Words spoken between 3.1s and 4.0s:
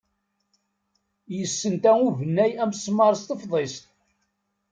s tefḍist.